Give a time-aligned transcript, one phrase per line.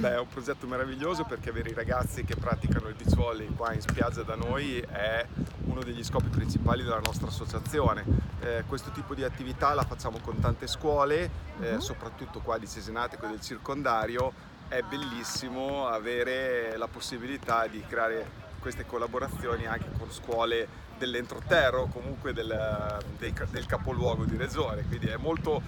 [0.00, 3.74] Beh, è un progetto meraviglioso perché avere i ragazzi che praticano il beach volley qua
[3.74, 5.26] in spiaggia da noi è
[5.66, 8.02] uno degli scopi principali della nostra associazione.
[8.40, 11.80] Eh, questo tipo di attività la facciamo con tante scuole, eh, uh-huh.
[11.80, 14.32] soprattutto qua di Cesenatico e del circondario.
[14.68, 22.32] È bellissimo avere la possibilità di creare queste collaborazioni anche con scuole dell'entroterra o comunque
[22.32, 25.60] del, del, del capoluogo di regione, quindi è molto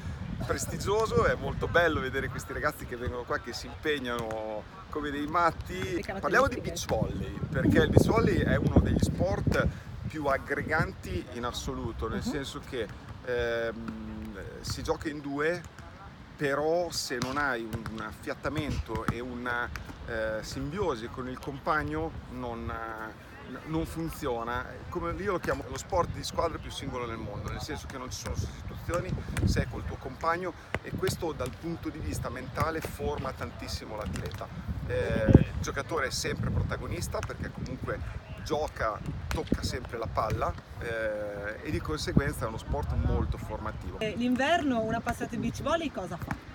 [0.43, 5.27] prestigioso, è molto bello vedere questi ragazzi che vengono qua, che si impegnano come dei
[5.27, 6.05] matti.
[6.21, 9.67] Parliamo di beach volley, perché il beach volley è uno degli sport
[10.07, 12.31] più aggreganti in assoluto, nel uh-huh.
[12.31, 12.87] senso che
[13.25, 15.63] ehm, si gioca in due,
[16.37, 19.69] però se non hai un affiattamento e una
[20.07, 22.71] eh, simbiosi con il compagno non,
[23.67, 24.67] non funziona.
[24.89, 27.99] Come io lo chiamo lo sport di squadra più singolo nel mondo, nel senso che
[27.99, 29.13] non ci sono sostituzioni,
[29.45, 34.47] sei col tuo compagno e questo dal punto di vista mentale forma tantissimo l'atleta.
[34.87, 38.01] Eh, il giocatore è sempre protagonista perché comunque
[38.45, 38.99] gioca,
[39.29, 43.99] tocca sempre la palla eh, e di conseguenza è uno sport molto formativo.
[43.99, 46.53] L'inverno una passata in beach volley cosa fa?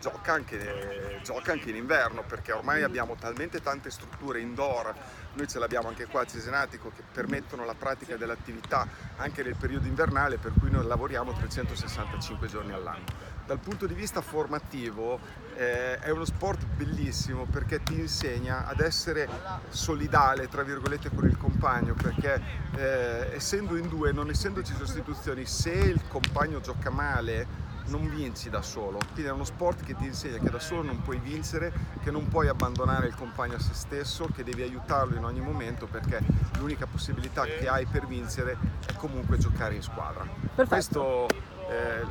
[0.00, 4.94] gioca anche, gioca anche in inverno perché ormai abbiamo talmente tante strutture indoor,
[5.34, 9.86] noi ce l'abbiamo anche qua a Cesenatico che permettono la pratica dell'attività anche nel periodo
[9.86, 13.38] invernale per cui noi lavoriamo 365 giorni all'anno.
[13.50, 15.18] Dal punto di vista formativo
[15.56, 19.28] eh, è uno sport bellissimo perché ti insegna ad essere
[19.70, 22.40] solidale tra virgolette con il compagno perché
[22.76, 28.62] eh, essendo in due, non essendoci sostituzioni, se il compagno gioca male non vinci da
[28.62, 31.72] solo, quindi è uno sport che ti insegna che da solo non puoi vincere,
[32.04, 35.86] che non puoi abbandonare il compagno a se stesso, che devi aiutarlo in ogni momento
[35.86, 36.20] perché
[36.60, 38.56] l'unica possibilità che hai per vincere
[38.86, 40.24] è comunque giocare in squadra.
[40.54, 40.68] Perfetto.
[40.68, 42.04] Questo eh,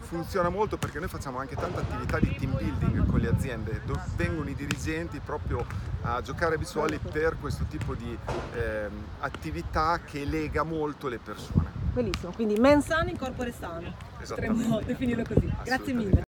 [0.00, 4.02] funziona molto perché noi facciamo anche tanta attività di team building con le aziende, dove
[4.16, 5.64] vengono i dirigenti proprio
[6.02, 8.16] a giocare a bisuoli per questo tipo di
[8.54, 8.88] eh,
[9.20, 11.70] attività che lega molto le persone.
[11.92, 13.94] Bellissimo, quindi mens sana in corpore sano.
[14.18, 15.52] Potremmo definirlo così.
[15.64, 16.27] Grazie mille.